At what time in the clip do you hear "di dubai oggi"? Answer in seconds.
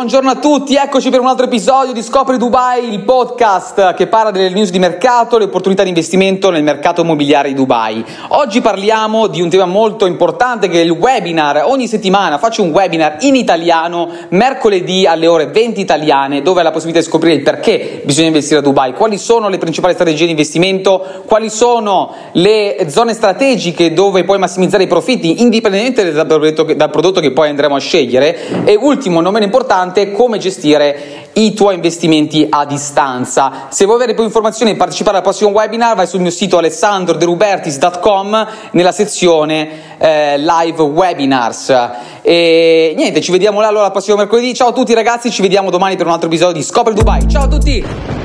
7.48-8.62